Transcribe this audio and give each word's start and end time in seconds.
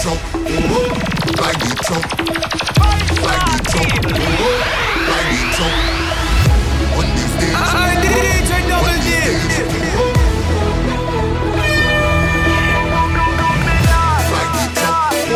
For 0.00 0.16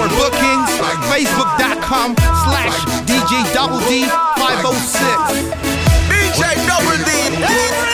bookings, 0.09 0.71
facebook.com 1.11 2.17
slash 2.17 2.85
DJ 3.05 3.33
Double 3.53 3.81
D 3.81 4.07
506. 4.39 5.55
DJ 6.09 6.57
Double 6.67 6.97
D. 7.05 7.94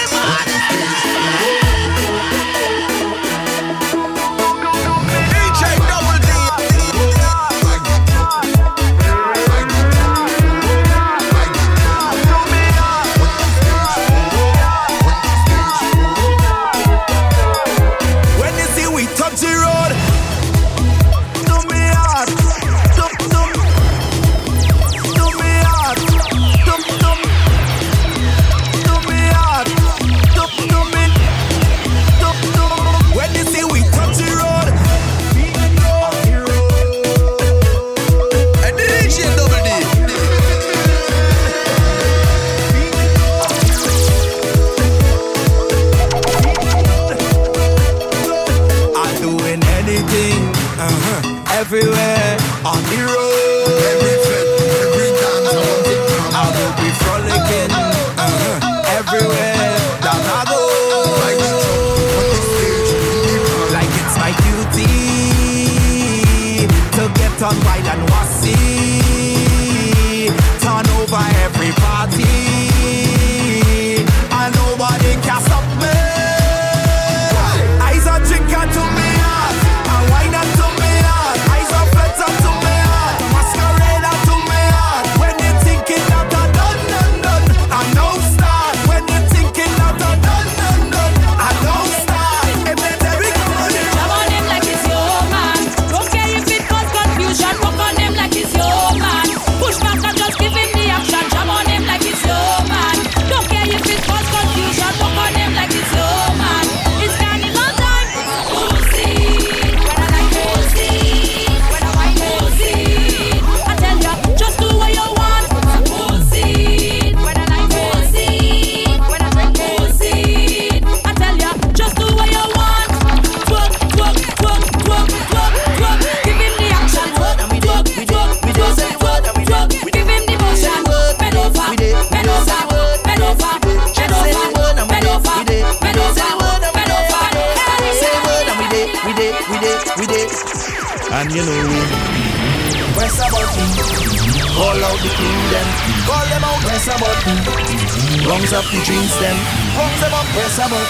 Drinks 148.71 149.17
them, 149.19 149.37
rums 149.77 150.01
them 150.01 150.15
up, 150.15 150.25
press 150.27 150.57
them 150.57 150.73
up. 150.73 150.87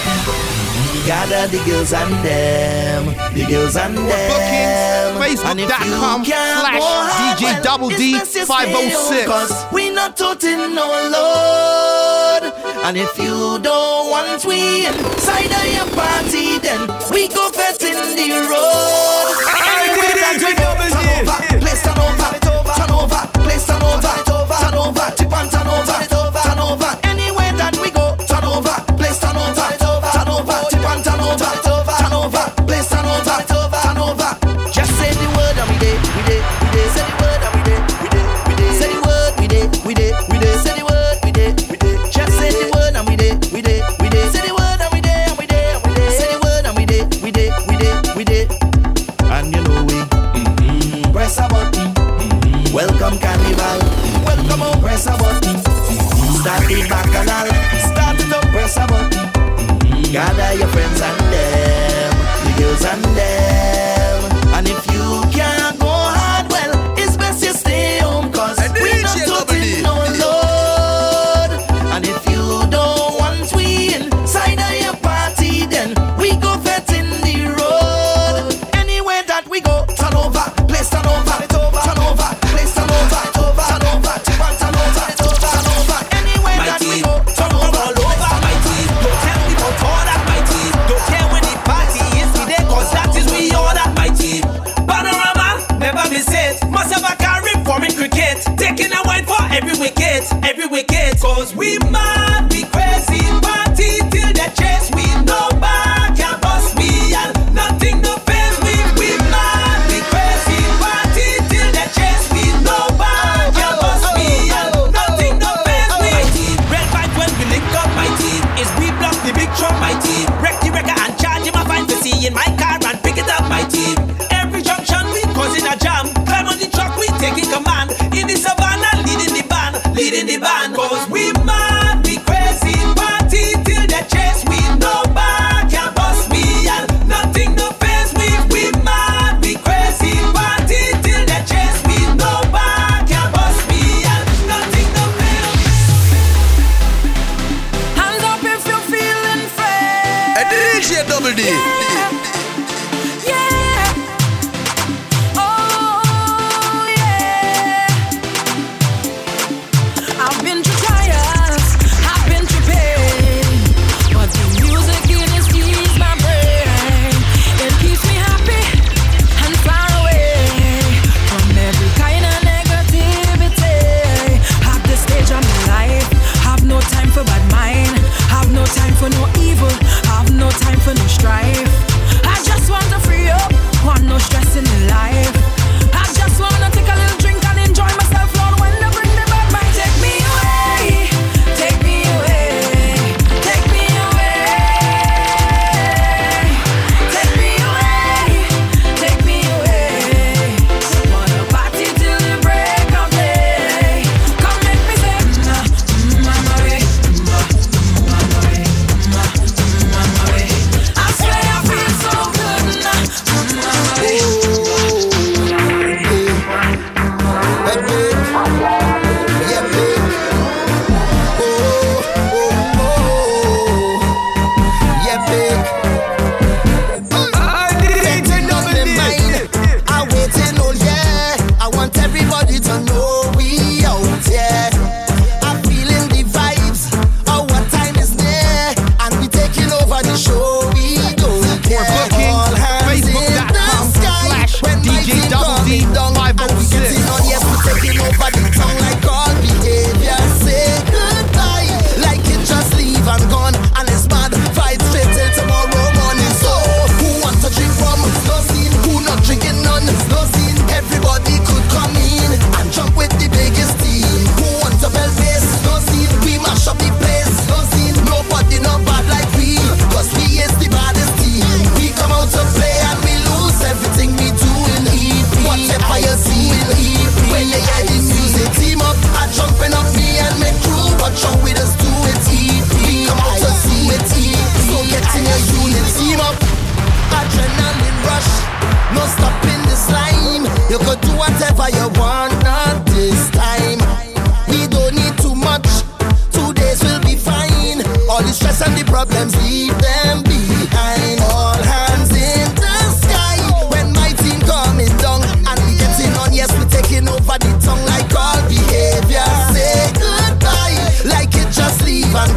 Gather 1.07 1.47
the 1.47 1.57
girls 1.65 1.91
and 1.93 2.13
them, 2.23 3.05
the 3.33 3.43
girls 3.49 3.75
and 3.75 3.97
them. 3.97 5.17
Facebook.com 5.19 6.23
slash 6.23 7.39
DJ 7.39 7.63
Double 7.63 7.89
D 7.89 8.19
506. 8.19 9.73
We 9.73 9.89
not 9.89 10.15
toting 10.15 10.75
no 10.75 10.85
load. 11.09 12.53
And 12.85 12.97
if 12.97 13.17
you 13.17 13.57
don't 13.59 14.11
want 14.11 14.45
we 14.45 14.85
inside 14.85 15.51
of 15.51 15.65
your 15.73 15.89
party, 15.97 16.59
then 16.59 16.87
we 17.11 17.27
go 17.29 17.49
fetting 17.49 18.15
the 18.15 18.47
road. 18.47 19.01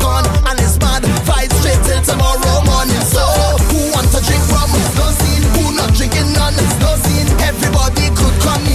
gun 0.05 0.25
and 0.49 0.61
it's 0.61 0.77
mad. 0.85 1.03
Fight 1.25 1.51
straight 1.59 1.81
till 1.89 2.03
tomorrow 2.05 2.61
morning. 2.69 3.05
So 3.15 3.25
who 3.73 3.81
wants 3.95 4.13
to 4.15 4.21
drink 4.27 4.45
rum? 4.53 4.71
No 5.01 5.07
scene. 5.21 5.45
Who 5.57 5.63
not 5.79 5.91
drinking 5.97 6.31
none? 6.37 6.57
No 6.85 6.91
scene. 7.05 7.29
Everybody 7.41 8.13
could 8.19 8.37
come 8.45 8.65
in. 8.67 8.74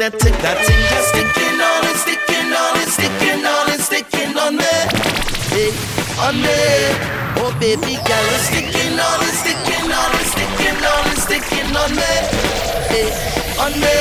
magnetic. 0.00 0.32
That 0.40 0.56
thing 0.64 0.80
just 0.88 1.12
sticking 1.12 1.60
on 1.60 1.84
and 1.84 1.98
sticking 2.00 2.48
on 2.56 2.72
and 2.80 2.88
sticking 2.88 3.44
on 3.44 3.64
and 3.68 3.82
sticking 3.84 4.32
on 4.32 4.56
me. 4.56 4.74
Hey, 5.52 5.70
on 6.24 6.40
me. 6.40 6.56
Oh, 7.36 7.52
baby 7.60 8.00
girl, 8.08 8.28
it's 8.32 8.48
sticking 8.48 8.96
on 8.96 9.20
and 9.20 9.36
sticking 9.36 9.92
on 9.92 10.10
and 10.16 10.28
sticking 10.32 10.80
on 10.80 11.04
and 11.04 11.20
sticking 11.20 11.72
on 11.76 11.90
me. 11.92 12.12
Hey, 12.88 13.12
on 13.60 13.72
me. 13.76 14.00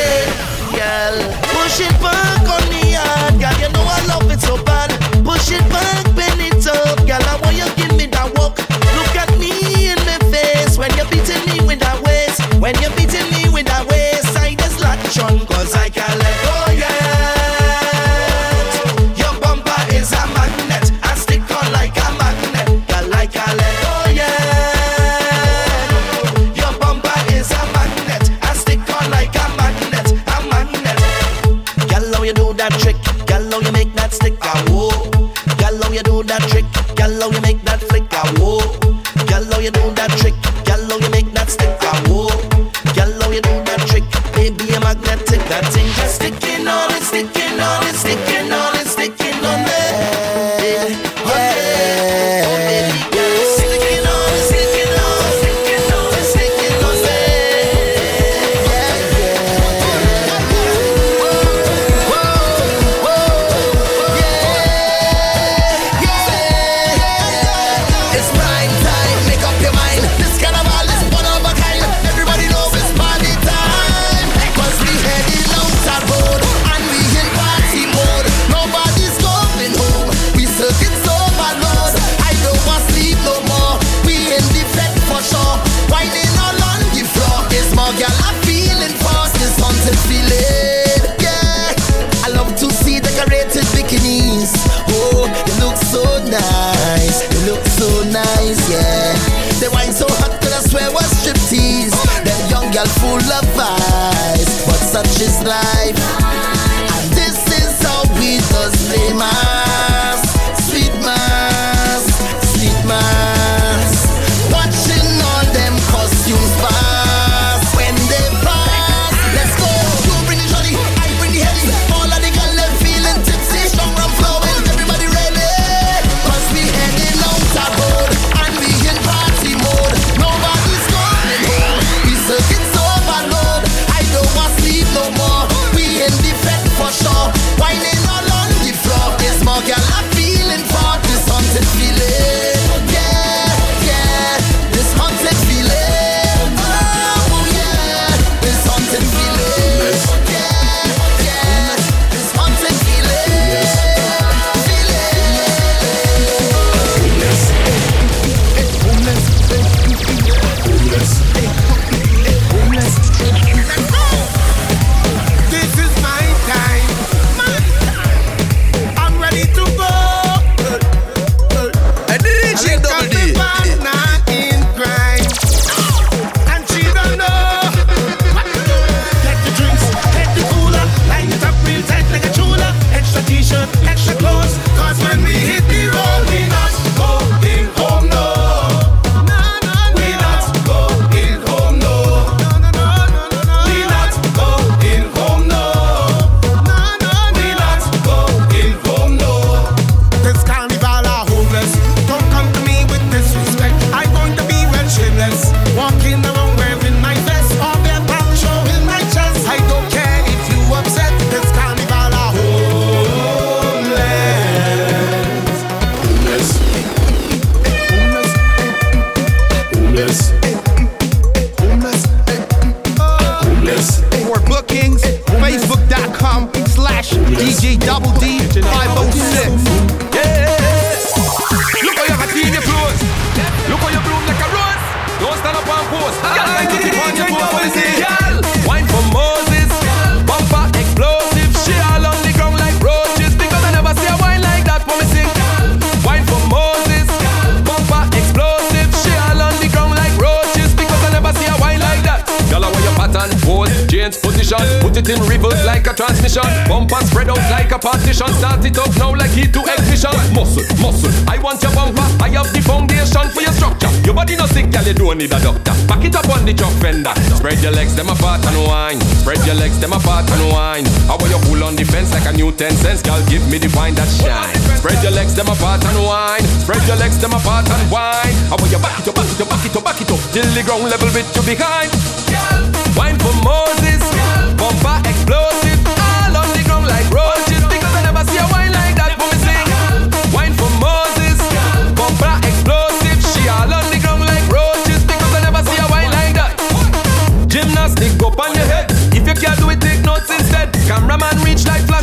Girl, 0.72 1.16
push 1.52 1.84
it 1.84 1.96
back 2.00 2.48
on 2.48 2.64
me 2.72 2.96
hard, 2.96 3.36
girl. 3.36 3.56
You 3.60 3.68
know 3.76 3.84
I 3.84 4.00
love 4.08 4.32
it 4.32 4.40
so 4.40 4.56
bad. 4.64 4.96
Push 5.28 5.52
it 5.52 5.66
back, 5.68 6.08
bend 6.16 6.40
it 6.40 6.64
up, 6.64 7.04
girl. 7.04 7.20
I 7.20 7.36
want 7.44 7.60
you 7.60 7.68
give 7.76 7.92
me 8.00 8.08
that 8.16 8.32
walk. 8.40 8.56
Look 8.96 9.16
at 9.20 9.32
me 9.36 9.92
in 9.92 10.00
the 10.08 10.18
face 10.32 10.80
when 10.80 10.96
you're 10.96 11.12
beating 11.12 11.44
me 11.52 11.59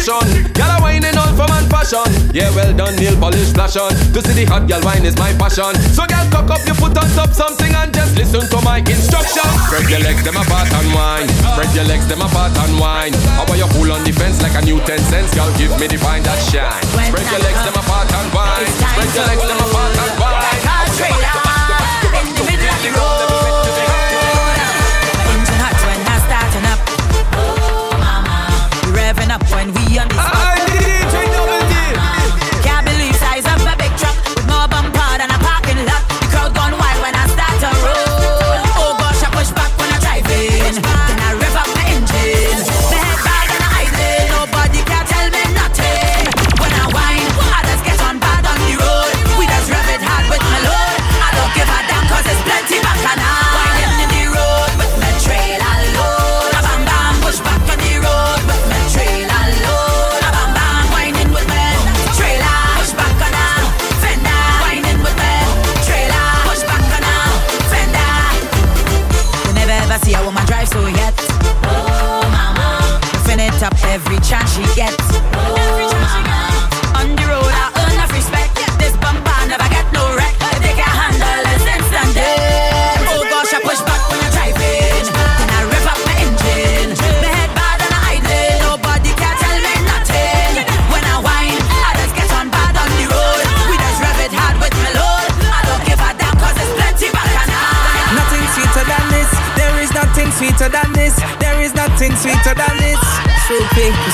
passion. 0.07 0.53
Girl, 0.55 0.71
I 0.71 0.79
wine 0.81 1.05
in 1.05 1.19
all 1.19 1.35
for 1.35 1.47
man 1.51 1.67
fashion. 1.69 2.07
Yeah, 2.33 2.55
well 2.55 2.73
done, 2.75 2.95
nail 2.97 3.17
polish 3.19 3.53
flash 3.53 3.77
on. 3.77 3.91
To 4.15 4.23
see 4.23 4.45
the 4.45 4.45
hot 4.47 4.69
girl 4.69 4.81
wine 4.83 5.05
is 5.05 5.17
my 5.19 5.33
passion. 5.35 5.75
So, 5.95 6.07
girl, 6.07 6.27
cock 6.31 6.51
up 6.51 6.63
your 6.67 6.75
foot 6.79 6.97
on 6.97 7.09
top 7.19 7.35
something 7.35 7.73
and 7.75 7.93
just 7.93 8.15
listen 8.17 8.47
to 8.47 8.59
my 8.63 8.79
instruction. 8.79 9.47
Spread 9.67 9.91
your 9.91 10.01
legs, 10.01 10.23
them 10.23 10.37
apart 10.37 10.71
and 10.71 10.89
wine. 10.95 11.29
Spread 11.55 11.75
your 11.75 11.85
legs, 11.85 12.07
them 12.07 12.23
apart 12.23 12.55
and 12.55 12.79
wine. 12.79 13.15
How 13.35 13.45
about 13.45 13.59
you 13.59 13.69
pull 13.75 13.91
on 13.91 14.05
the 14.05 14.13
fence 14.13 14.43
like 14.43 14.55
a 14.55 14.63
new 14.63 14.79
10 14.79 14.99
cents? 15.11 15.35
Girl, 15.35 15.51
give 15.59 15.75
me 15.81 15.87
the 15.87 15.99
fine 15.99 16.23
that 16.23 16.39
shine. 16.51 16.83
Spread 17.11 17.27
your 17.27 17.43
legs, 17.43 17.63
them 17.67 17.75
apart 17.75 18.11
and 18.13 18.29
wine. 18.31 18.67
Spread 18.71 19.11
your 19.15 19.27
legs, 19.27 19.43
them 19.43 19.59
apart 19.59 19.97
and 19.97 20.15
wine. 20.21 21.46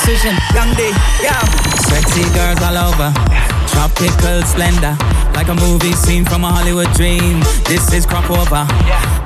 Young 0.04 0.74
yeah. 1.22 1.38
Sexy 1.86 2.22
girls 2.34 2.60
all 2.60 2.76
over. 2.76 3.14
Tropical 3.68 4.42
splendor. 4.42 4.96
Like 5.32 5.46
a 5.46 5.54
movie 5.54 5.92
scene 5.92 6.24
from 6.24 6.42
a 6.42 6.48
Hollywood 6.48 6.92
dream. 6.94 7.38
This 7.66 7.92
is 7.92 8.04
crop 8.04 8.28
over. 8.28 8.66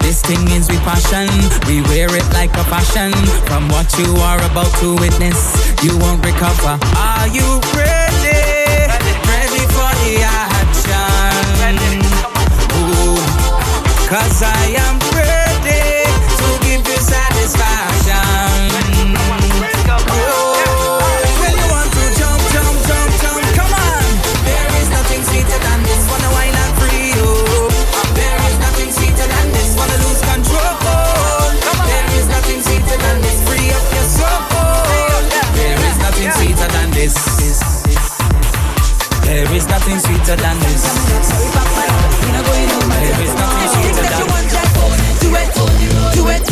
This 0.01 0.21
thing 0.21 0.47
is 0.51 0.69
we 0.69 0.77
passion. 0.85 1.29
We 1.67 1.81
wear 1.89 2.15
it 2.15 2.31
like 2.35 2.53
a 2.59 2.65
fashion. 2.65 3.11
From 3.47 3.69
what 3.71 3.91
you 3.99 4.15
are 4.21 4.39
about 4.51 4.71
to 4.81 4.95
witness, 4.97 5.57
you 5.83 5.97
won't 5.99 6.23
recover. 6.23 6.79
Are 6.95 7.27
you 7.29 7.59
ready? 7.75 8.06
sweeter 40.27 40.43
than 40.43 40.59
this. 40.59 40.83
Sorry, 40.83 41.51
back 41.55 41.71
we 42.27 42.33
not 42.35 42.45
going 42.47 42.67
nowhere. 42.67 43.11
If 43.11 43.21
it's 43.23 43.35
sweeter 43.71 44.03
than 44.11 44.27
this. 44.27 44.67
Do 45.23 45.31
it, 45.39 45.51
do 46.15 46.27
it, 46.27 46.43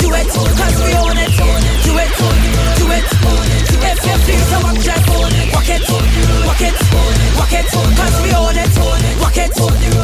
do 0.00 0.14
it, 0.14 0.28
cause 0.56 0.76
we 0.80 0.94
own 0.96 1.18
it. 1.18 1.28
Do 1.36 1.98
it, 2.00 2.10
do 2.16 2.24
it, 2.24 2.48
do 2.78 2.86
it. 2.88 3.04
If 3.82 4.00
you 4.06 4.16
feel 4.24 4.42
so 4.48 4.58
rock 4.64 4.80
that, 4.88 5.04
it, 5.36 5.84
rock 6.48 6.60
it, 6.60 6.76
rock 7.36 7.52
it, 7.52 7.66
cause 7.68 8.16
we 8.22 8.32
own 8.32 8.56
it. 8.56 8.70
It, 9.36 9.52
it. 9.94 9.99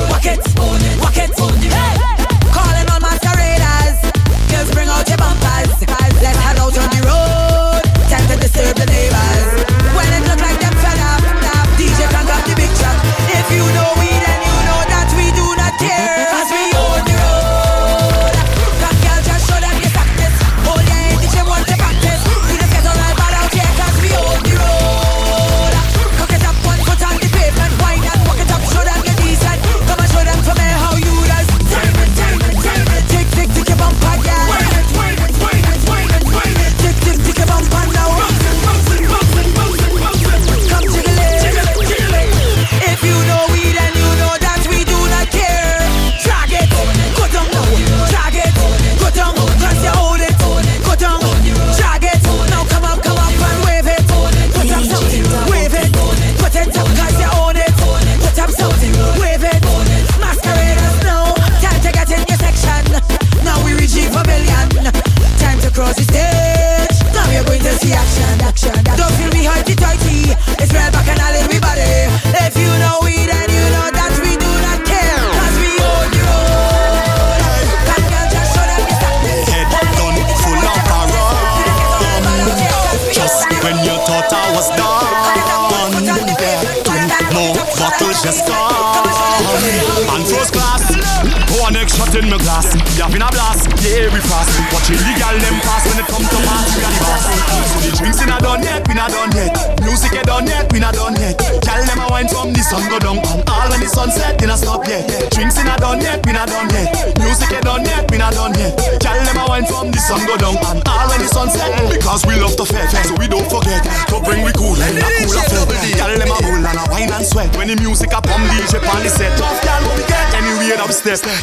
Sun 102.68 102.83
go 102.90 102.98
down 102.98 103.45
the 103.87 103.94
sun 103.94 104.11
set, 104.11 104.38
they 104.38 104.46
not 104.46 104.59
stop 104.59 104.83
yet. 104.90 105.07
Drinks 105.31 105.55
in 105.62 105.70
a 105.70 105.79
done 105.79 106.03
yet, 106.03 106.18
we 106.27 106.33
not 106.35 106.51
done 106.51 106.66
yet. 106.75 106.90
Music 107.22 107.51
ain't 107.55 107.62
done 107.62 107.87
yet, 107.87 108.11
we 108.11 108.18
not 108.18 108.35
done 108.35 108.55
yet. 108.59 108.75
Gal 108.99 109.14
them 109.22 109.38
a 109.38 109.44
wine 109.46 109.66
from 109.66 109.94
the 109.94 110.01
sun 110.03 110.27
go 110.27 110.35
down 110.37 110.59
and 110.59 110.83
all 110.83 111.07
when 111.07 111.22
the 111.22 111.31
sun 111.31 111.49
set. 111.49 111.70
Because 111.87 112.27
we 112.27 112.35
love 112.35 112.59
to 112.59 112.66
fed, 112.66 112.90
so 112.90 113.14
we 113.22 113.31
don't 113.31 113.46
forget 113.46 113.87
to 114.11 114.18
bring 114.27 114.42
we 114.42 114.51
cool 114.59 114.75
and 114.75 114.99
a 114.99 115.07
cool 115.22 115.38
affair. 115.38 115.62
Gal 115.94 116.11
them 116.18 116.27
a 116.27 116.37
roll 116.42 116.66
and 116.66 116.79
a 116.83 116.85
wine 116.90 117.12
and 117.14 117.27
sweat 117.27 117.55
when 117.55 117.70
the 117.70 117.77
music 117.79 118.11
a 118.11 118.18
pump 118.18 118.42
DJ 118.51 118.83
on 118.83 119.03
the 119.07 119.11
set. 119.11 119.31
Tough 119.38 119.62
what 119.87 119.94
we 119.94 120.03
get? 120.11 120.27
That 120.35 120.42
we. 120.42 120.66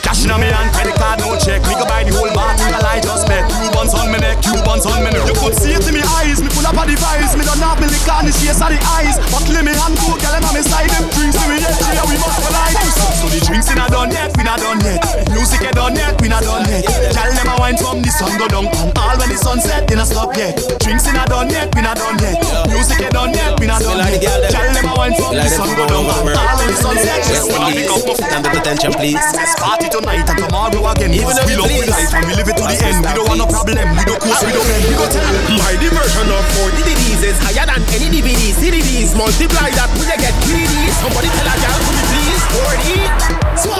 Cash 0.03 0.27
in 0.27 0.31
a 0.31 0.35
me 0.35 0.51
hand, 0.51 0.75
credit 0.75 0.99
card, 0.99 1.23
no 1.23 1.39
check. 1.39 1.63
Me 1.63 1.79
go 1.79 1.87
buy 1.87 2.03
the 2.03 2.11
whole 2.11 2.27
bar 2.35 2.51
till 2.59 2.67
the 2.67 2.83
light 2.83 3.03
just 3.03 3.23
met. 3.31 3.47
Cubans 3.47 3.95
on 3.95 4.11
me 4.11 4.19
neck, 4.19 4.43
Cubans 4.43 4.83
on 4.83 4.99
me 4.99 5.15
neck. 5.15 5.23
You 5.23 5.35
could 5.39 5.55
see 5.55 5.71
it 5.71 5.87
in 5.87 5.95
me 5.95 6.03
eyes, 6.19 6.43
me 6.43 6.51
pull 6.51 6.67
up 6.67 6.75
a 6.75 6.83
device. 6.83 7.31
Me 7.39 7.47
don't 7.47 7.63
have 7.63 7.79
me 7.79 7.87
lick 7.87 8.03
on 8.11 8.27
the 8.27 8.35
chase 8.35 8.59
of 8.59 8.67
the 8.67 8.79
eyes. 8.99 9.15
Buckle 9.31 9.55
me 9.63 9.71
hand, 9.71 9.95
two 9.95 10.11
gal 10.19 10.35
them 10.35 10.43
on 10.43 10.53
me 10.59 10.61
side. 10.67 10.91
Them 10.91 11.07
drinks 11.15 11.39
me 11.47 11.63
yeah, 11.63 12.03
we 12.09 12.19
must 12.19 12.32
collide. 12.41 12.77
So 13.19 13.27
the 13.29 13.39
drinks 13.45 13.69
in 13.71 13.79
a 13.79 13.87
done 13.87 14.11
yet, 14.11 14.35
we 14.37 14.43
not 14.43 14.59
done 14.59 14.79
yet. 14.81 14.99
Music 15.31 15.61
ain't 15.61 15.75
done 15.75 15.95
yet, 15.95 16.19
we 16.21 16.27
not 16.27 16.43
done 16.43 16.65
yet. 16.67 16.83
Gal 17.13 17.31
them 17.31 17.47
a 17.47 17.55
wine 17.59 17.77
from 17.77 18.01
the 18.01 18.11
sun 18.11 18.35
go 18.37 18.47
down 18.47 18.67
and 18.67 18.91
all 18.97 19.15
when 19.17 19.29
the 19.29 19.37
sun 19.37 19.59
set, 19.59 19.87
they 19.87 19.95
not 19.95 20.07
stop 20.07 20.35
yet. 20.35 20.57
Drinks 20.81 21.07
in 21.07 21.15
a 21.15 21.23
done 21.25 21.49
yet, 21.49 21.69
we 21.75 21.81
not 21.81 21.97
done 21.97 22.17
yet. 22.19 22.37
Music 22.67 22.99
ain't 22.99 23.13
done 23.13 23.33
yet, 23.33 23.59
we 23.59 23.67
not 23.67 23.81
done 23.81 23.99
yet. 23.99 24.21
Gal 24.51 24.69
them 24.73 24.89
a 24.89 24.93
wine 24.97 25.15
from 25.15 25.35
the 25.35 25.47
sun 25.47 25.69
go 25.77 25.85
down 25.87 26.03
and 26.03 26.33
um, 26.33 26.41
all 26.41 26.55
when 26.57 26.67
the 26.67 26.77
sun 26.77 26.97
set, 26.97 27.21
they 27.23 27.37
not 27.37 27.47
stop 27.47 27.71
yet. 27.71 27.89
Stand 28.17 28.45
up 28.47 28.53
attention, 28.57 28.91
please. 28.97 29.23
Let's 29.35 29.55
party 29.61 29.87
tonight 29.89 30.27
and 30.27 30.39
tomorrow 30.43 30.81
again. 30.91 31.13
Even 31.13 31.35
we 31.47 31.53
love 31.55 31.71
we 31.71 31.85
life 31.87 32.11
and 32.13 32.25
we 32.27 32.33
live 32.35 32.49
it 32.49 32.57
to 32.57 32.63
the 32.65 32.77
end. 32.83 33.05
We 33.05 33.11
don't 33.13 33.27
want 33.27 33.39
no 33.39 33.47
problem. 33.47 33.87
We 33.95 34.03
don't 34.03 34.21
coast, 34.21 34.41
we 34.43 34.51
don't 34.51 34.67
bend. 34.67 34.83
We 34.89 34.95
go 34.97 35.05
tell. 35.07 35.27
My 35.59 35.73
diversion 35.79 36.27
of 36.33 36.43
4 36.59 36.75
DVDs 36.77 37.21
is 37.23 37.37
higher 37.39 37.67
than 37.67 37.81
any 37.93 38.09
DVD. 38.09 38.41
CDs 38.57 39.15
multiply 39.15 39.69
that 39.75 39.89
when 39.95 40.07
you 40.07 40.17
get 40.17 40.35
greedy. 40.43 40.91
Somebody 40.99 41.29
tell 41.29 41.47
a 41.47 41.55
girl, 41.61 41.79
could 41.83 41.97
you 41.97 42.05
please 42.09 42.22
40? 42.51 43.33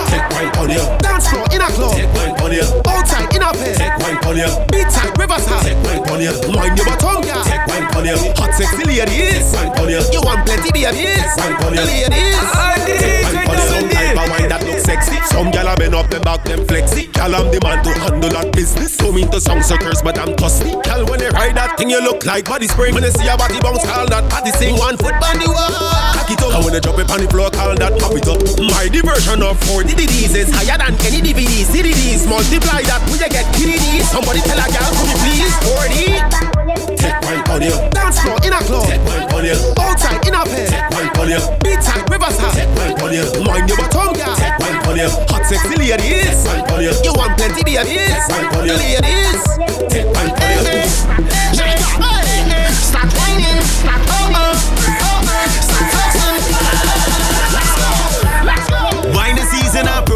Take 0.09 0.29
wine 0.31 0.51
on 0.61 0.69
you. 0.69 0.83
Dance 1.01 1.27
floor 1.29 1.45
in 1.51 1.61
a 1.61 1.67
club. 1.73 1.93
Take 1.95 2.11
wine 2.13 2.35
on 2.41 2.51
you. 2.53 2.65
Outside 2.87 3.27
in 3.35 3.41
a 3.41 3.51
pen. 3.51 3.75
Take 3.75 3.97
wine 3.99 4.19
on 4.27 4.37
you. 4.37 4.49
Beat 4.71 4.89
side, 4.91 5.13
riverside. 5.17 5.63
Take 5.65 5.79
wine 5.83 6.05
on 6.09 6.21
you. 6.21 6.33
Mind 6.53 6.77
your 6.77 6.85
bottom, 6.87 7.21
girl. 7.23 7.43
Take 7.43 7.65
wine 7.67 7.87
on 7.97 8.05
you. 8.05 8.17
Hot 8.39 8.53
sexy 8.53 8.83
ladies. 8.85 9.51
Take 9.51 9.73
Wine 9.73 9.79
on 9.79 9.89
you. 9.89 10.01
You 10.13 10.21
want 10.21 10.45
plenty 10.45 10.69
babies. 10.71 11.25
Wine 11.37 11.57
on 11.65 11.73
you. 11.73 11.83
Ladies. 11.83 12.37
Take 12.39 13.25
wine 13.25 13.37
on 13.37 13.53
you. 13.53 13.53
Ah, 13.53 13.67
Some 13.67 13.89
type 13.89 14.17
of 14.17 14.29
wine 14.29 14.49
that 14.49 14.61
look 14.65 14.79
sexy. 14.79 15.17
Some 15.27 15.49
gal 15.51 15.67
a 15.67 15.75
bend 15.75 15.95
up 15.95 16.09
them 16.09 16.21
back 16.21 16.43
them 16.45 16.65
flexy. 16.67 17.07
Gal 17.11 17.33
I'm 17.35 17.49
the 17.51 17.59
man 17.63 17.83
to 17.83 17.91
handle 17.99 18.29
that 18.29 18.53
business. 18.53 18.93
So 18.95 19.11
mean 19.11 19.29
to 19.31 19.41
sound 19.41 19.65
suckers, 19.65 20.01
but 20.01 20.17
I'm 20.19 20.35
trusty. 20.37 20.71
Gal 20.83 21.05
when 21.09 21.19
you 21.19 21.29
ride 21.29 21.55
that 21.57 21.77
thing, 21.77 21.89
you 21.89 21.99
look 22.01 22.25
like 22.25 22.45
body 22.45 22.67
spring. 22.67 22.93
When 22.93 23.03
you 23.03 23.11
see 23.11 23.27
a 23.27 23.35
body 23.35 23.59
bounce, 23.59 23.83
call 23.83 24.05
that 24.07 24.29
body 24.29 24.51
sing. 24.51 24.77
One 24.77 24.97
foot 24.97 25.13
on 25.17 25.37
the 25.41 25.49
wall. 25.49 26.13
Cock 26.13 26.29
it 26.31 26.41
up. 26.41 26.53
And 26.55 26.63
when 26.65 26.73
you 26.75 26.81
drop 26.81 26.99
it 26.99 27.09
on 27.11 27.19
the 27.19 27.27
floor, 27.27 27.49
call 27.49 27.75
that 27.75 27.93
pop 27.99 28.13
it 28.15 28.27
up. 28.29 28.39
My 28.61 28.87
diversion 28.87 29.41
of 29.41 29.57
4 29.65 29.81
DVDs 29.83 30.35
is 30.35 30.49
higher 30.53 30.77
than 30.77 30.93
any 31.07 31.21
DVD. 31.21 31.65
CDs 31.65 32.27
multiply 32.29 32.81
that 32.85 33.01
you 33.09 33.17
get 33.17 33.45
KDD. 33.55 34.05
Somebody 34.05 34.41
tell 34.45 34.59
a 34.59 34.67
gal, 34.69 34.89
could 34.93 35.09
you 35.09 35.17
please 35.25 35.53
40? 35.73 36.93
Take 37.01 37.17
wine 37.25 37.43
on 37.49 37.61
you. 37.61 37.75
Dance 37.89 38.21
floor 38.21 38.37
in 38.45 38.53
a 38.53 38.59
club. 38.61 38.85
Take 38.85 39.01
wine 39.03 39.25
on 39.33 39.43
you. 39.45 39.57
Outside 39.79 40.21
in 40.27 40.35
a 40.37 40.43
pen. 40.45 40.69
Take 40.69 40.89
wine 40.93 41.11
on 41.17 41.29
you. 41.33 41.41
Beat 41.65 41.81
side, 41.81 42.05
riverside. 42.09 42.53
Take 42.53 42.69
wine 42.77 42.95
on 43.01 43.11
you. 43.13 43.25
Mind 43.41 43.67
your 43.67 43.77
bottom, 43.77 44.13
girl. 44.13 44.35
Take 44.37 44.57
wine 44.61 44.79
on 44.85 44.97
you. 45.01 45.09
Hot 45.33 45.43
sexy 45.49 45.75
ladies. 45.75 46.45
Wine 46.45 46.67
on 46.69 46.81
you. 46.85 46.93
You 47.01 47.13
want 47.17 47.33
plenty 47.35 47.63
babies. 47.65 48.21
Wine 48.29 48.53
on 48.53 48.63
you. 48.69 48.77
Ladies. 48.77 49.41
Take 49.89 50.07
wine 50.13 50.29
on 50.29 50.61
you. 50.61 50.85
Start 50.85 51.89
whining. 51.97 52.69
Start 52.77 53.09
whining. 53.17 53.61
Start 53.81 54.03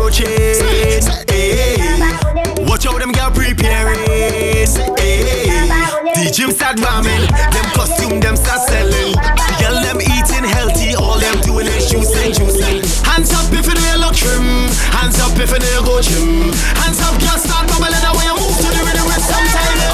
approaching. 0.08 0.28
Hey, 1.28 1.78
watch 2.66 2.86
out 2.86 3.00
them 3.00 3.12
girl 3.12 3.32
preparing. 3.32 4.00
Hey, 4.08 4.66
the 6.16 6.32
gym 6.34 6.52
start 6.52 6.80
ramming. 6.80 7.28
Them 7.52 7.66
costume 7.76 8.20
them 8.20 8.36
start 8.36 8.62
selling. 8.70 9.14
Girl 9.60 9.76
them 9.84 10.00
eating 10.02 10.48
healthy. 10.48 10.96
All 10.96 11.20
them 11.20 11.40
doing 11.42 11.68
is 11.68 11.92
juicing, 11.92 12.32
juicing. 12.34 12.84
Hands 13.04 13.32
up 13.34 13.52
if 13.52 13.68
ain't 13.68 14.00
look 14.00 14.16
trim. 14.16 14.70
Hands 14.96 15.20
up 15.20 15.38
if 15.38 15.52
it 15.52 15.64
ain't 15.64 15.86
go 15.86 16.02
gym. 16.02 16.54
Hands 16.80 17.00
up, 17.02 17.20
girl 17.20 17.38
start 17.38 17.68
bubbling 17.68 18.06
away. 18.08 18.26
You 18.26 18.36
move 18.40 18.58
to 18.58 18.70
the 18.72 18.82
rhythm 18.88 19.06
with 19.08 19.24
some 19.24 19.48
time. 19.52 19.87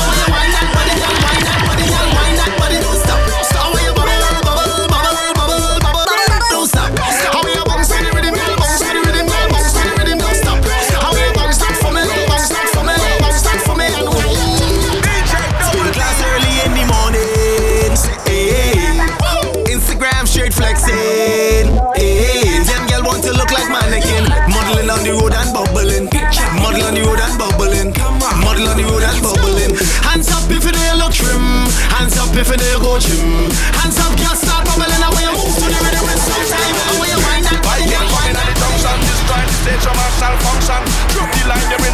Stage 40.23 40.33
of 40.33 40.41
function. 40.43 40.81
Drop 41.11 41.29
the 41.33 41.47
line, 41.47 41.69
you're 41.69 41.87
in 41.87 41.92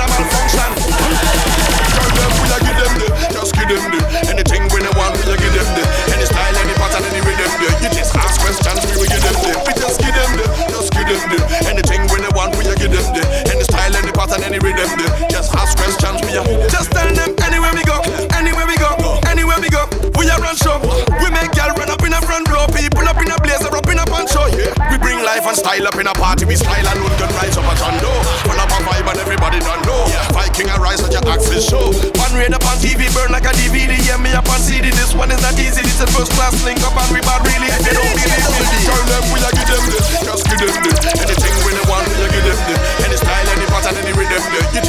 Up. 34.50 34.58
This 34.66 35.14
one 35.14 35.32
is 35.32 35.42
not 35.42 35.54
easy. 35.62 35.82
It's 35.82 36.02
a 36.02 36.08
first 36.10 36.32
class 36.34 36.58
link 36.66 36.82
up 36.82 36.98
and 36.98 37.10
we 37.14 37.22
bad 37.22 37.46
really. 37.46 37.70
If 37.70 37.86
you 37.86 37.94
don't 37.94 38.14
believe 38.18 38.46
me, 38.50 38.78
tell 38.82 39.04
them 39.06 39.24
we 39.30 39.40
a 39.46 39.50
give 39.54 39.70
them 39.70 39.86
the, 39.90 40.00
just 40.26 40.44
give 40.50 40.60
them 40.60 40.74
the. 40.74 40.92
Anything 41.22 41.56
we 41.66 41.72
want, 41.86 42.10
we 42.10 42.18
a 42.18 42.28
give 42.34 42.46
them 42.46 42.58
the. 42.66 42.76
Any 43.06 43.18
style, 43.18 43.48
any 43.54 43.66
pattern, 43.70 43.98
any 44.02 44.14
rhythm 44.14 44.42
the. 44.50 44.89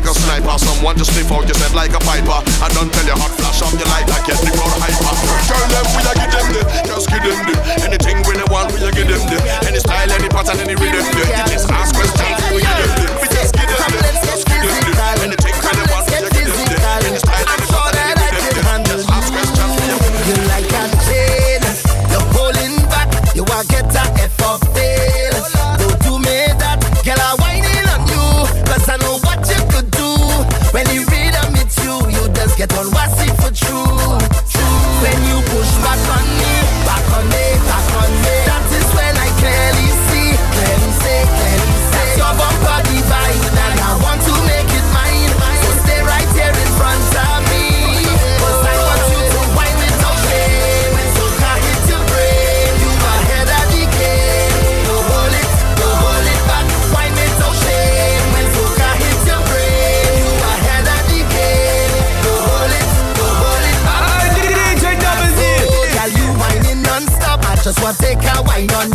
Like 0.00 0.08
a 0.08 0.14
sniper. 0.16 0.56
Someone 0.56 0.96
to 0.96 1.04
sniff 1.04 1.30
out 1.30 1.44
your 1.44 1.48
yourself 1.48 1.74
like 1.76 1.92
a 1.92 2.00
piper. 2.00 2.40
I 2.64 2.68
don't 2.72 2.88
tell 2.88 3.04
you 3.04 3.16
hot 3.16 3.32
flash 3.36 3.60
off 3.60 3.76
your 3.76 3.88
light 3.92 4.08
like 4.08 4.24
get 4.24 4.40
the 4.40 4.50
crowd 4.56 4.72
hyper. 4.80 5.12
Tell 5.44 5.64
them 5.68 5.84
we 5.92 6.00
a 6.00 6.12
give 6.16 6.32
them 6.32 6.46
the 6.56 6.62
Just 6.88 7.06
give 7.12 7.20
them 7.20 7.40
the. 7.44 7.54
Anything 7.84 8.16
we 8.24 8.32
they 8.40 8.48
want 8.48 8.72
we 8.72 8.80
a 8.80 8.90
give 8.90 9.08
them 9.08 9.20
the. 9.28 9.38
Any 9.68 9.80
style, 9.80 10.08
any 10.08 10.28
pattern, 10.32 10.56
any 10.64 10.74
rhythm 10.74 11.04
the 11.04 11.24
take 68.60 68.72
a 68.72 68.89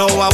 no 0.00 0.06
I 0.18 0.29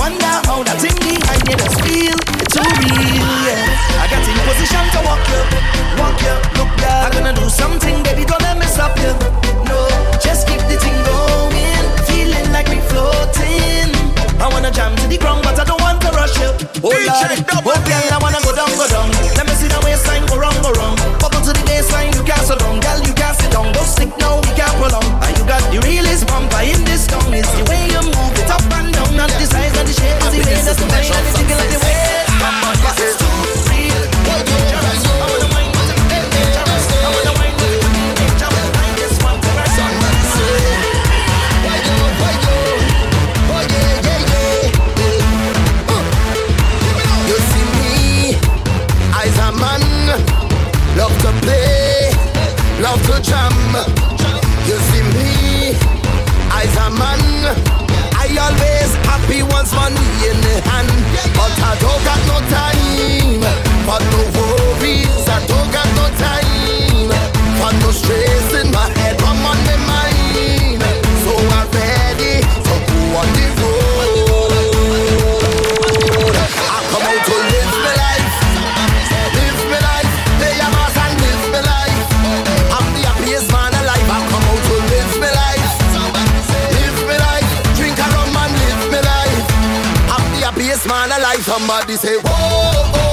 Somebody 91.67 91.97
say, 91.97 92.15
whoa, 92.19 92.23
oh, 92.29 93.06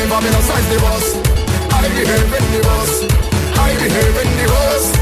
skinny 0.00 0.10
but 0.10 0.22
me 0.22 0.30
size 0.42 0.68
the 0.68 0.78
worst. 0.80 1.16
I 1.72 1.88
behaving 1.92 2.48
the 2.52 2.60
worst. 2.64 3.04
I 3.58 3.76
behaving 3.76 4.32
the 4.36 4.46
worst. 4.48 4.92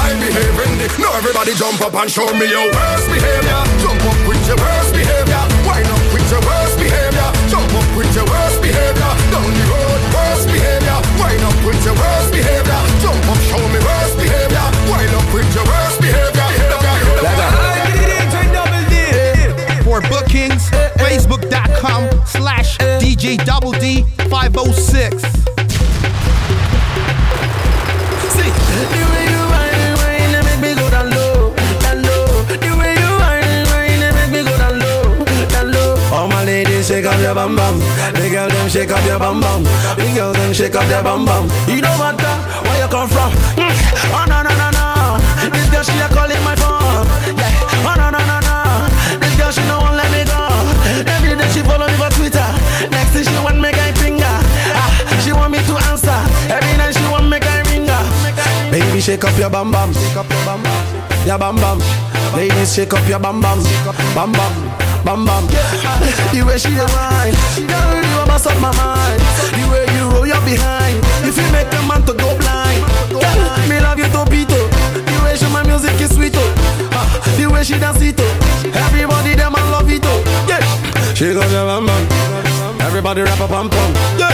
I 0.00 0.12
behaving 0.20 0.78
the 0.78 0.88
No 1.00 1.12
everybody 1.12 1.54
jump 1.54 1.80
up 1.80 1.94
and 1.94 2.10
show 2.10 2.26
me 2.32 2.46
your 2.48 2.66
worst 2.72 3.06
behavior. 3.08 3.60
Jump 3.82 4.00
up 4.04 4.20
with 4.28 4.42
your 4.48 4.56
worst 4.56 4.92
behavior. 4.94 5.42
Wind 5.66 5.88
up 5.88 6.04
with 6.12 6.28
your 6.30 6.42
worst 6.44 6.76
behavior. 6.78 7.28
Jump 7.48 7.72
up 7.74 7.88
with 7.96 8.12
your 8.14 8.26
worst 8.26 8.58
behavior. 8.62 9.12
Down 9.32 9.50
the 9.50 9.64
road, 9.68 10.00
worst 10.14 10.46
behavior. 10.48 10.98
Wind 11.20 11.42
up 11.44 11.58
with 11.64 11.80
your 11.84 11.96
worst 11.96 12.30
behavior. 12.32 12.80
Jump 13.02 13.28
up, 13.28 13.40
show 13.48 13.62
me 13.72 13.80
worst 13.80 14.14
behavior. 14.16 14.66
Wind 14.88 15.12
up 15.16 15.26
with 15.34 15.50
your 15.54 15.66
worst 15.66 16.00
behavior. 16.00 16.44
For 19.84 20.00
bookings, 20.10 20.70
eh, 20.72 20.76
eh. 20.76 20.90
facebook.com 20.98 22.26
slash 22.26 22.76
DJ 23.00 23.38
Double 23.46 23.72
D 23.72 24.04
506. 24.28 25.22
See, 28.32 28.52
shake 36.86 37.04
up 37.04 37.20
your 37.20 37.34
the 37.34 38.30
girl 38.30 38.48
them 38.48 38.68
shake 38.68 38.90
up 38.90 39.04
your 39.04 39.18
bum 39.18 39.40
bum, 39.40 39.62
the 39.62 40.12
girl 40.14 40.32
them 40.32 40.52
shake 40.52 40.74
up 40.74 40.86
their 40.88 41.02
bum 41.02 41.24
bum. 41.24 41.48
You 41.68 41.80
don't 41.80 41.98
matter 41.98 42.34
where 42.62 42.82
you 42.82 42.88
come 42.88 43.08
from. 43.08 43.32
Mm. 43.54 43.74
Oh 44.14 44.24
no 44.28 44.42
no 44.42 44.50
no 44.50 44.70
no, 44.70 45.50
this 45.50 45.68
girl 45.70 45.82
she 45.82 45.98
a 45.98 46.08
calling 46.08 46.42
my 46.42 46.55
Baby, 58.96 59.04
shake 59.04 59.24
up 59.24 59.38
your 59.38 59.50
bum 59.50 59.70
bum, 59.70 59.92
shake 59.92 60.16
up 60.16 60.24
your 60.30 60.44
bum 60.46 60.62
bum, 60.62 61.26
your 61.26 61.36
bum 61.38 61.56
bum. 61.56 61.78
Ladies, 62.34 62.74
shake 62.74 62.94
up 62.94 63.06
your 63.06 63.18
bum 63.18 63.42
bum, 63.42 63.60
bum 64.14 64.32
bum, 64.32 64.54
bum 65.04 65.26
bum. 65.26 65.44
The 66.32 66.40
way 66.40 66.56
she 66.56 66.72
dey 66.72 66.80
whine, 66.96 67.36
girl, 67.68 67.92
you 67.92 68.16
a 68.16 68.26
mess 68.26 68.46
up 68.46 68.56
my 68.56 68.72
mind. 68.72 69.20
The 69.52 69.68
way 69.68 69.84
you 69.92 70.08
roll 70.08 70.26
your 70.26 70.40
behind, 70.48 70.96
if 71.28 71.36
you 71.36 71.44
make 71.52 71.68
a 71.76 71.82
man 71.84 72.08
to 72.08 72.14
go 72.16 72.38
blind. 72.40 72.80
Girl, 73.12 73.68
me 73.68 73.76
love 73.84 73.98
you 74.00 74.08
to 74.08 74.24
topito. 74.24 74.64
The 75.04 75.20
way 75.28 75.36
she 75.36 75.44
my 75.52 75.62
music 75.68 76.00
is 76.00 76.16
sweet 76.16 76.32
oh. 76.34 76.88
Ah, 76.96 77.04
The 77.36 77.52
way 77.52 77.64
she 77.64 77.76
dance 77.78 78.00
it 78.00 78.16
oh. 78.16 78.80
Everybody 78.88 79.34
them 79.34 79.56
I 79.56 79.60
love 79.76 79.90
it 79.92 80.00
oh. 80.08 80.24
Yeah. 80.48 80.64
Shake 81.12 81.36
up 81.36 81.50
your 81.52 81.68
bum 81.68 81.84
bum. 81.84 82.00
Everybody 82.80 83.20
rap 83.28 83.40
a 83.40 83.46
pum 83.46 83.68
pum. 83.68 83.92
Yeah. 84.16 84.32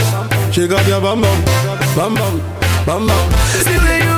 Shake 0.55 0.71
up 0.71 0.87
your 0.87 1.01
bum 1.01 1.19
bum, 1.19 1.39
bum 1.99 2.15
bum, 2.15 2.39
bum 2.87 3.07
bum. 3.07 3.29
The 3.67 3.75
way 3.83 4.12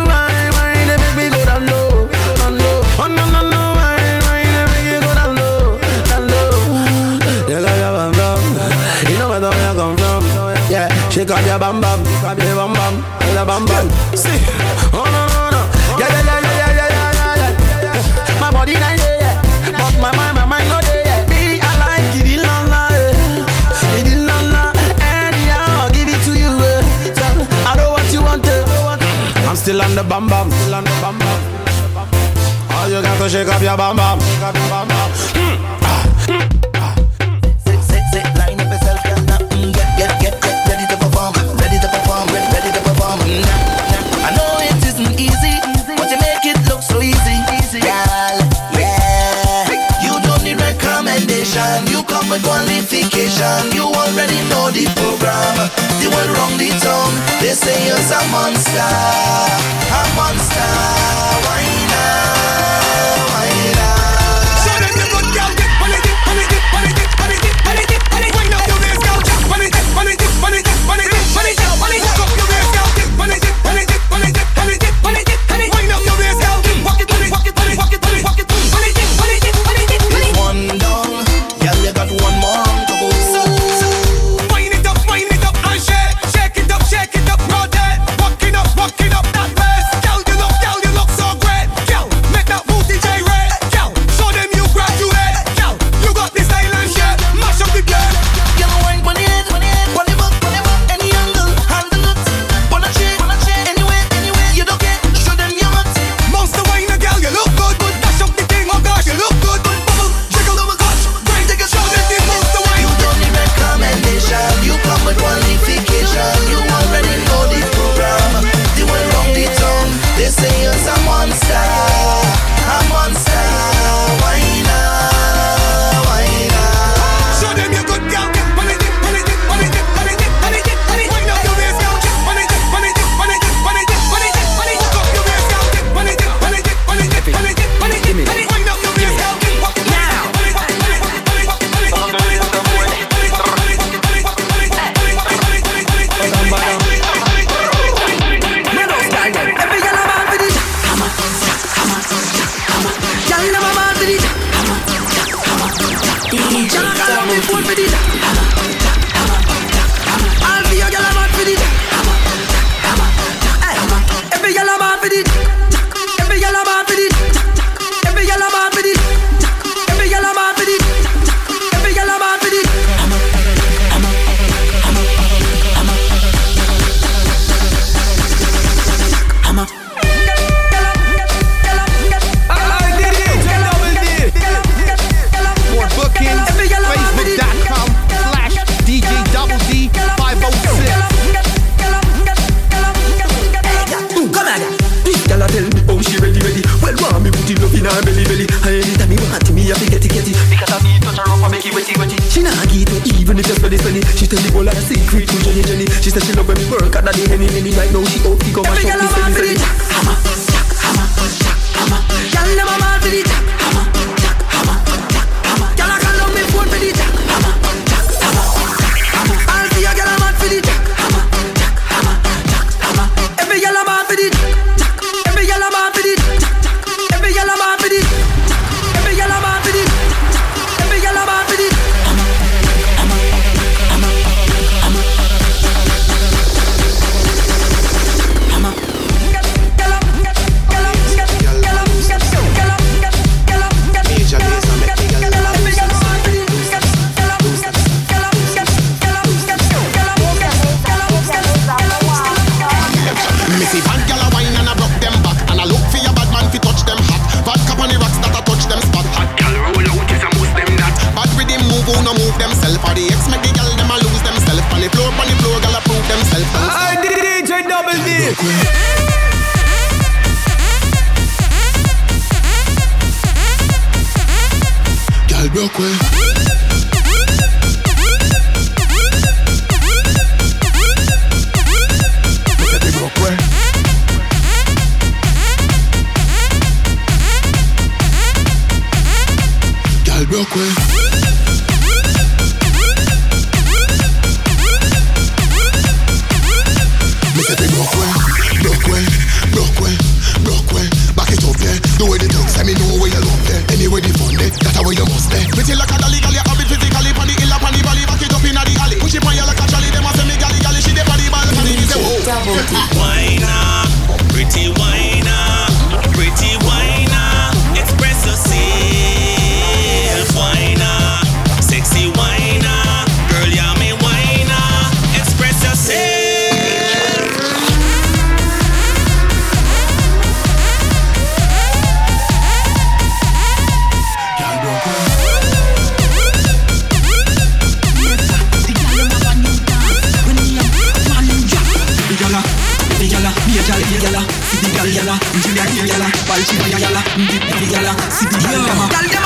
shake 11.16 11.30
your 11.48 11.60
bum 11.60 11.82
bum, 11.82 12.04
your 13.34 13.46
bum 13.46 13.66
bum. 13.66 13.90
See. 14.16 14.30
Oh 14.92 15.06
no 15.08 15.22
no 15.32 15.50
no. 15.50 15.62
Yeah 15.98 16.10
yeah 16.12 16.24
yeah 16.28 16.42
yeah 16.44 16.72
yeah 16.76 16.90
yeah 16.92 17.16
yeah 17.16 17.54
yeah. 17.82 17.96
yeah. 18.28 18.40
My 18.42 18.52
body 18.52 18.74
yeah. 18.74 19.42
but 19.72 19.96
my 20.02 20.12
mind, 20.16 20.36
my 20.36 20.46
mind 20.46 20.68
yeah. 20.68 21.26
Me, 21.30 21.60
I 21.62 21.72
like 21.80 22.16
it, 22.20 22.38
la 22.44 22.58
la, 22.68 22.88
eh. 22.92 24.02
it 24.04 24.18
la 24.28 24.38
la. 24.54 24.64
Anyhow, 25.00 25.90
give 25.96 26.10
it 26.10 26.22
to 26.28 26.34
you. 26.38 26.54
So, 27.16 27.26
I 27.70 27.76
know 27.78 27.92
what 27.92 28.12
you 28.12 28.22
want. 28.22 28.46
eh. 28.46 29.48
I'm 29.48 29.56
still 29.56 29.82
on 29.82 29.96
the 29.96 30.04
bum 30.04 30.28
bum, 30.28 30.52
still 30.52 30.76
on 30.76 30.84
the 30.84 30.92
bum 31.02 31.18
bum. 31.20 31.55
You 32.96 33.02
got 33.02 33.20
to 33.20 33.28
shake 33.28 33.50
up 33.50 33.62
your. 33.62 33.76
Mm, 33.76 33.92
mm. 33.92 34.80
Mm. 35.36 35.60
Mm. 36.32 36.56
I 44.24 44.32
know 44.32 44.48
it 44.64 44.80
isn't 44.88 45.20
easy, 45.20 45.60
but 46.00 46.08
you 46.08 46.16
make 46.24 46.48
it 46.48 46.56
look 46.72 46.80
so 46.82 47.02
easy. 47.02 47.36
Girl, 47.84 48.40
yeah. 48.80 49.68
You 50.00 50.16
don't 50.24 50.44
need 50.48 50.56
recommendation. 50.56 51.92
You 51.92 52.00
come 52.08 52.30
with 52.30 52.44
qualification. 52.48 53.76
You 53.76 53.92
already 53.92 54.40
know 54.48 54.72
the 54.72 54.88
program. 54.96 55.68
The 56.00 56.08
world 56.16 56.32
round 56.32 56.56
the 56.64 56.72
town. 56.80 57.12
They 57.44 57.52
say 57.60 57.76
you're 57.92 58.00
a 58.00 58.24
monster. 58.32 58.88
A 59.92 60.02
monster. 60.16 60.72
Why 61.44 61.75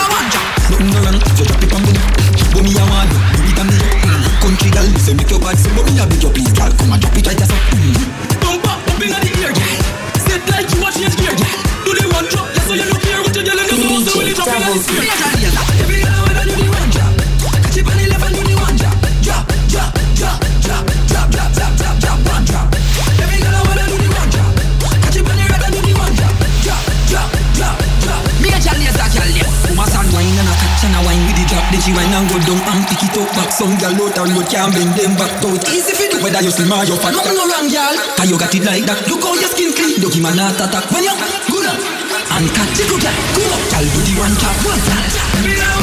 ball, 0.09 1.11
no 1.11 1.17
you 1.37 1.45
drop 1.45 1.63
it 1.63 1.73
on 1.73 1.81
me, 1.81 1.93
me 2.63 2.71
a 2.77 2.85
do 3.09 3.17
it. 3.49 3.57
Country 4.41 4.69
girl, 4.71 4.85
listen, 4.93 5.17
make 5.17 5.29
your 5.29 5.39
body 5.39 5.57
that 36.39 36.45
you 36.47 36.51
still 36.51 36.69
my 36.71 36.83
your 36.87 36.95
fat. 36.95 37.11
Nothing 37.11 37.35
no 37.35 37.43
wrong, 37.43 37.67
y'all. 37.67 37.95
Cause 38.15 38.29
you 38.31 38.39
got 38.39 38.55
it 38.55 38.63
like 38.63 38.85
that. 38.87 39.03
Look 39.11 39.23
how 39.23 39.35
your 39.35 39.51
skin 39.51 39.75
clean. 39.75 39.99
You 39.99 40.07
give 40.07 40.23
man 40.23 40.39
a 40.39 40.47
attack 40.55 40.87
when 40.91 41.03
you 41.03 41.11
good 41.51 41.67
up. 41.67 41.75
And 42.31 42.47
catch 42.55 42.79
it 42.79 42.87
good, 42.87 43.03
good 43.03 43.51
up. 43.51 43.61
Y'all 43.75 43.83
do 43.83 43.99
the 44.07 44.13
one 44.15 44.35
tap, 44.39 44.55
one 44.63 44.79
tap. 44.87 45.78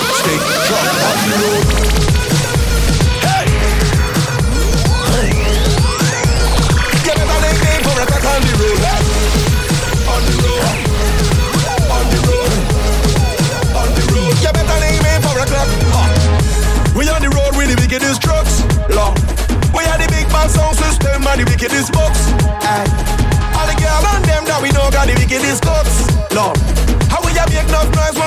Stay 0.00 0.38
drunk 0.66 0.88
on 1.08 1.30
the 1.30 1.36
road. 1.44 1.69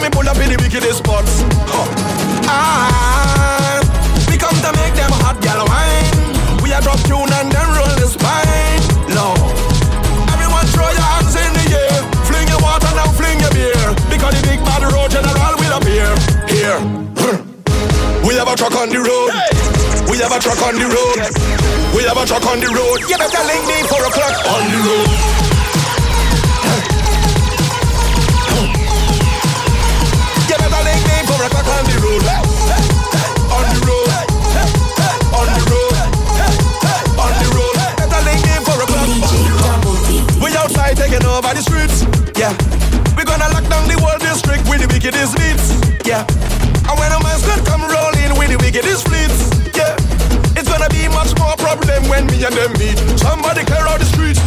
me 0.03 0.09
pull 0.11 0.27
up 0.27 0.35
in 0.43 0.51
the 0.51 0.59
wickedest 0.59 0.99
spots. 0.99 1.47
Huh. 1.63 1.87
Ah, 2.51 3.79
we 4.27 4.35
come 4.35 4.55
to 4.59 4.71
make 4.75 4.91
them 4.99 5.11
hot 5.23 5.39
gal 5.39 5.63
wine. 5.63 6.59
We 6.59 6.75
are 6.75 6.83
drop 6.83 6.99
tune 7.07 7.31
and 7.31 7.47
then 7.47 7.67
roll 7.71 7.95
the 7.95 8.07
spine. 8.11 8.83
No. 9.15 9.31
Everyone 10.35 10.67
throw 10.75 10.91
your 10.91 11.07
hands 11.07 11.39
in 11.39 11.51
the 11.55 11.67
air. 11.71 11.99
Fling 12.27 12.47
your 12.51 12.59
water 12.59 12.91
now, 12.91 13.07
fling 13.15 13.39
your 13.39 13.53
beer. 13.55 13.87
Because 14.11 14.35
the 14.35 14.43
big 14.43 14.59
bad 14.67 14.83
road 14.91 15.07
general 15.07 15.55
will 15.55 15.73
appear. 15.79 16.11
Here. 16.51 16.79
We 18.27 18.35
have 18.35 18.51
a 18.51 18.55
truck 18.59 18.75
on 18.75 18.91
the 18.91 18.99
road. 18.99 19.31
We 20.11 20.19
have 20.19 20.35
a 20.35 20.39
truck 20.43 20.59
on 20.67 20.75
the 20.75 20.87
road. 20.91 21.17
We 21.95 22.03
have 22.03 22.19
a 22.19 22.27
truck 22.27 22.43
on 22.43 22.59
the 22.59 22.67
road. 22.67 23.07
You 23.07 23.15
better 23.15 23.43
link 23.47 23.63
me 23.71 23.77
for 23.87 24.03
o'clock 24.03 24.35
on 24.51 24.63
the 24.67 24.79
road. 24.83 25.52
over 41.33 41.53
the 41.53 41.61
streets. 41.65 42.05
Yeah. 42.37 42.53
We 43.17 43.25
gonna 43.25 43.49
lock 43.49 43.65
down 43.65 43.89
the 43.89 43.97
whole 43.97 44.17
district 44.21 44.69
with 44.69 44.85
the 44.85 44.87
wickedest 44.93 45.33
beats. 45.33 45.73
Yeah. 46.05 46.21
And 46.85 46.95
when 46.99 47.09
a 47.09 47.19
man's 47.25 47.45
not 47.47 47.65
come 47.65 47.81
rolling 47.81 48.37
with 48.37 48.53
the 48.53 48.59
wickedest 48.61 49.07
fleets. 49.07 49.49
Yeah. 49.73 49.97
It's 50.53 50.69
gonna 50.69 50.89
be 50.93 51.09
much 51.09 51.33
more 51.41 51.57
problem 51.57 52.05
when 52.07 52.27
me 52.27 52.45
and 52.45 52.53
them 52.53 52.73
meet. 52.77 52.97
Somebody 53.17 53.65
clear 53.65 53.81
out 53.89 53.99
the 53.99 54.05
streets. 54.05 54.39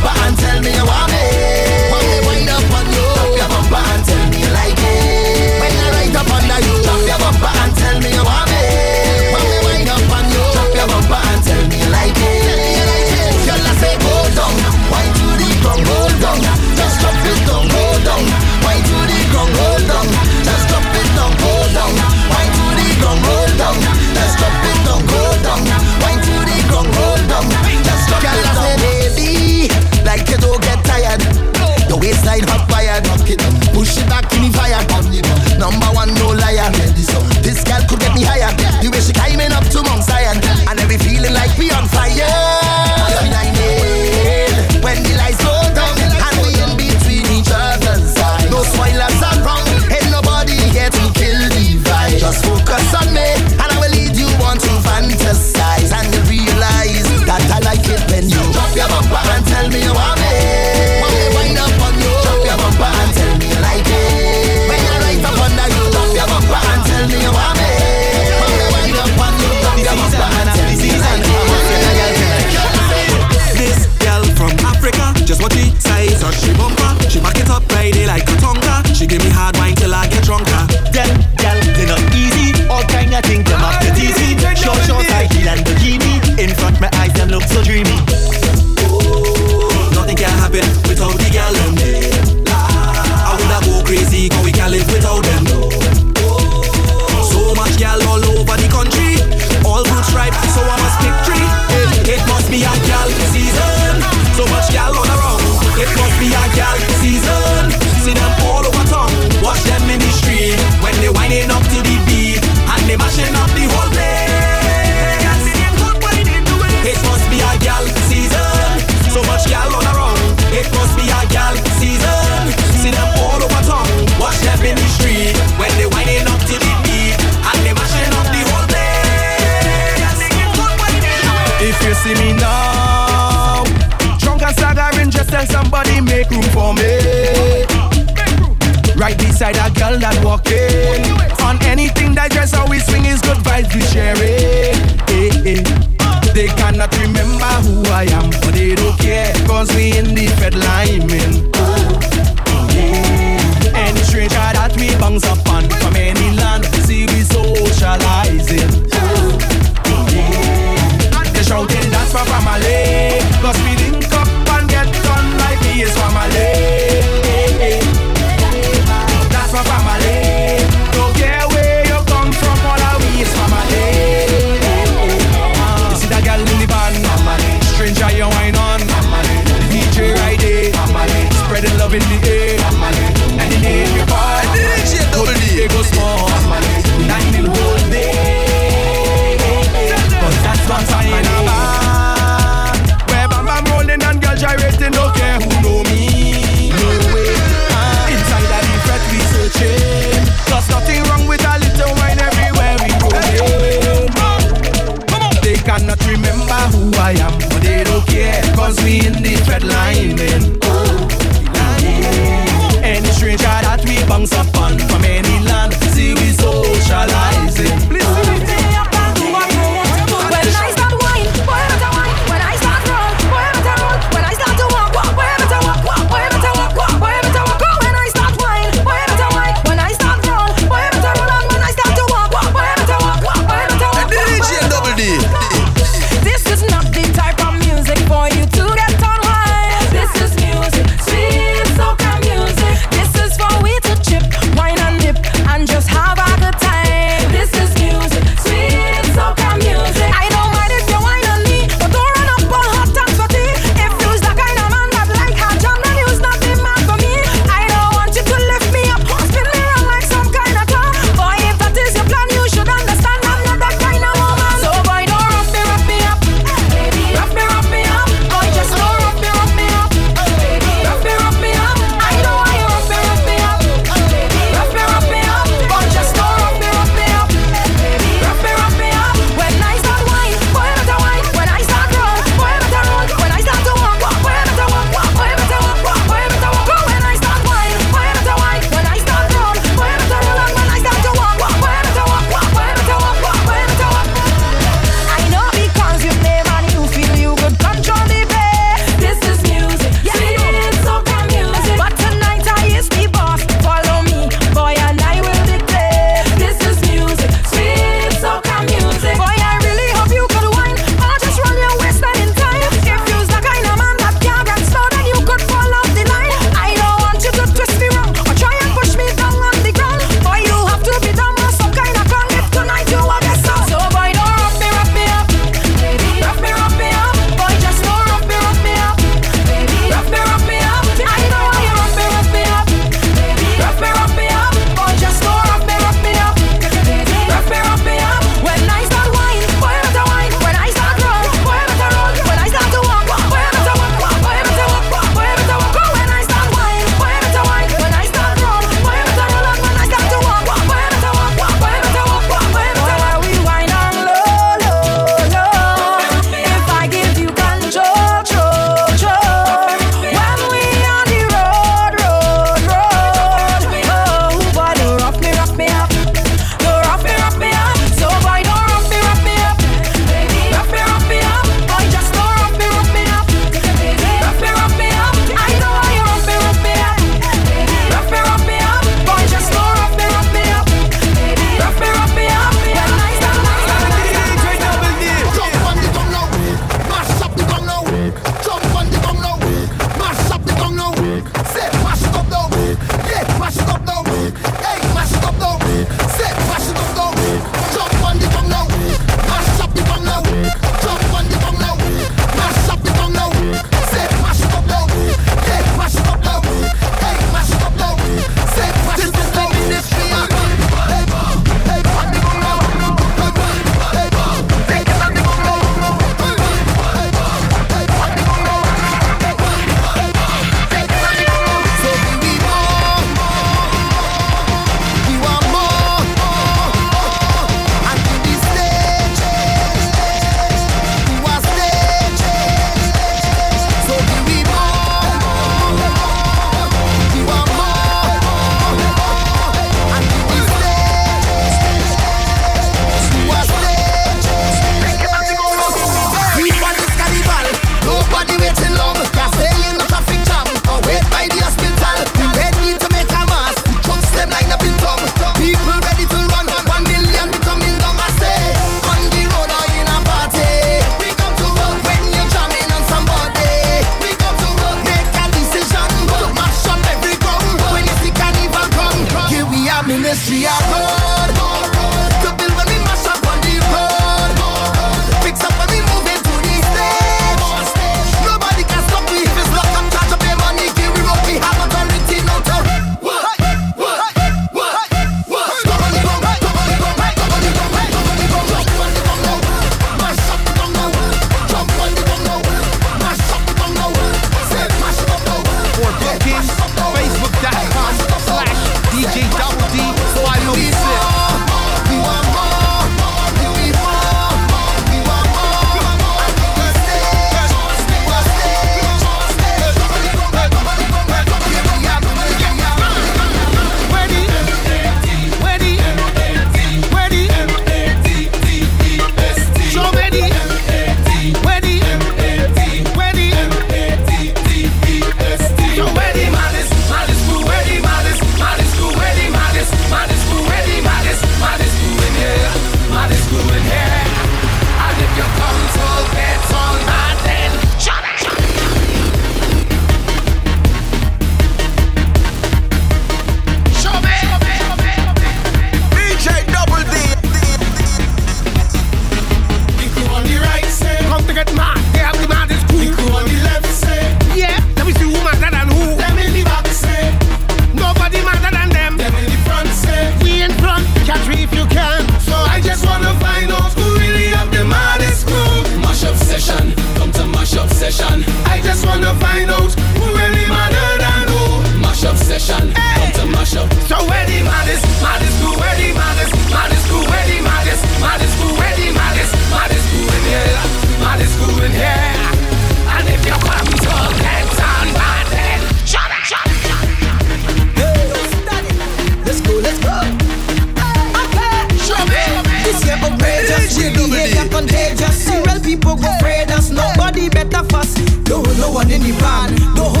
In 598.91 598.99
the 599.03 600.00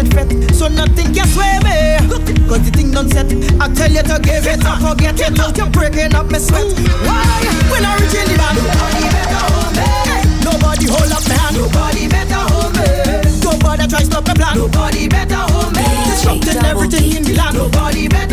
Sweat 0.00 0.14
fat, 0.14 0.54
so 0.54 0.68
nothing 0.68 1.12
can 1.12 1.28
sway 1.28 1.58
me. 1.60 2.00
Cause 2.48 2.64
the 2.64 2.70
thing 2.72 2.90
done 2.90 3.10
set. 3.10 3.28
I 3.60 3.68
tell 3.74 3.92
you 3.92 4.02
to 4.02 4.16
give 4.24 4.46
it 4.46 4.64
up, 4.64 4.80
forget 4.80 5.20
it. 5.20 5.36
You're 5.58 5.68
breaking 5.68 6.14
up 6.14 6.30
my 6.30 6.38
sweat. 6.38 6.72
Why? 7.04 7.20
When 7.68 7.84
I 7.84 8.00
reach 8.00 8.16
in 8.16 8.24
the 8.24 8.36
band, 8.40 8.56
nobody 8.56 9.04
better 9.12 9.44
hold 9.44 9.76
me. 9.76 9.84
Nobody 10.40 10.86
hold 10.88 11.12
up 11.12 11.28
my 11.28 11.34
hand. 11.36 11.56
Nobody 11.56 12.08
better 12.08 12.42
hold 12.48 12.72
me. 12.80 12.88
Nobody 13.44 13.86
try 13.88 14.02
stop 14.02 14.24
the 14.24 14.32
plan. 14.32 14.56
Nobody 14.56 15.06
better 15.06 15.44
hold 15.52 15.76
me. 15.76 15.84
Disrupting 16.08 16.64
everything 16.64 17.16
in 17.16 17.22
the 17.24 17.34
land. 17.36 17.56
Nobody 17.56 18.08
better 18.08 18.29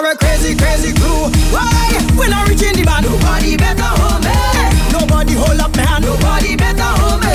with 0.00 0.06
our 0.06 0.16
crazy, 0.16 0.54
crazy 0.54 0.92
crew. 0.94 1.26
Why? 1.50 1.66
When 2.14 2.32
I 2.32 2.46
reach 2.46 2.62
in 2.62 2.74
the 2.74 2.84
band, 2.84 3.06
nobody 3.06 3.56
better 3.56 3.90
hold 3.98 4.22
me. 4.22 4.34
Nobody 4.94 5.34
hold 5.34 5.58
up 5.58 5.74
my 5.74 5.82
hand. 5.82 6.04
Nobody 6.04 6.56
better 6.56 6.90
hold 7.02 7.20
me. 7.22 7.34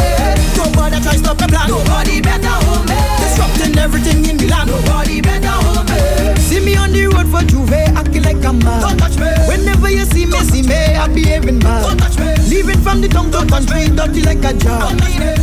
Nobody 0.56 0.98
try 1.04 1.16
stop 1.20 1.38
the 1.38 1.48
plan. 1.48 1.68
Nobody 1.68 2.22
better 2.22 2.56
hold 2.64 2.88
me. 2.88 3.00
Disrupting 3.20 3.78
everything 3.78 4.24
in 4.30 4.38
the 4.38 4.48
land. 4.48 4.70
Nobody 4.70 5.20
better 5.22 5.56
hold 5.66 5.88
me. 5.92 6.00
See 6.40 6.60
me 6.64 6.76
on 6.76 6.92
the 6.92 7.08
road 7.12 7.28
for 7.28 7.44
J'ouvert, 7.44 7.96
acting 8.00 8.24
like 8.24 8.44
a 8.44 8.54
man. 8.54 8.82
Don't 8.82 8.98
touch 8.98 9.18
me. 9.20 9.32
Whenever 9.48 9.90
you 9.90 10.06
see 10.06 10.26
me, 10.26 10.40
see 10.48 10.64
me, 10.64 10.96
I'm 10.96 11.14
behaving 11.14 11.60
mad. 11.60 11.84
Don't 11.84 12.00
touch 12.00 12.18
me. 12.20 12.32
Leaving 12.48 12.80
from 12.80 13.02
the 13.02 13.10
tongue 13.10 13.32
to 13.32 13.44
country, 13.46 13.92
dirty 13.92 14.22
like 14.24 14.44
a 14.44 14.54
jar. 14.56 14.88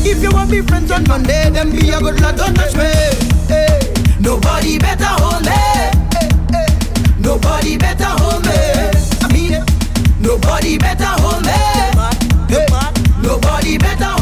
If 0.07 0.23
you 0.23 0.31
want 0.33 0.51
be 0.51 0.62
friends 0.62 0.91
on 0.91 1.05
Monday, 1.05 1.51
then 1.51 1.71
be 1.71 1.91
a 1.91 2.01
good 2.01 2.21
lad. 2.21 2.37
Don't 2.37 2.55
touch 2.55 2.75
me. 2.77 2.89
Hey. 3.49 3.93
Nobody 4.21 4.79
better 4.79 5.12
hold 5.21 5.45
me. 5.45 6.00
Nobody 7.31 7.78
better 7.78 8.11
hold 8.18 8.45
me. 8.45 8.51
I 9.22 9.33
mean 9.33 9.55
it. 9.55 9.62
Nobody 10.20 10.76
better 10.76 11.05
hold 11.22 11.45
me. 11.47 11.53
Nobody 13.22 13.78
better 13.78 14.20